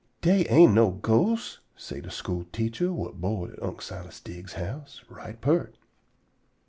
"Dey 0.21 0.47
ain't 0.49 0.73
no 0.73 0.89
ghosts," 0.93 1.59
say 1.75 2.01
de 2.01 2.09
school 2.09 2.45
teacher, 2.51 2.87
whut 2.87 3.21
board 3.21 3.51
at 3.53 3.61
Unc' 3.61 3.83
Silas 3.83 4.19
Diggs's 4.19 4.53
house, 4.55 5.03
right 5.09 5.39
peart. 5.39 5.75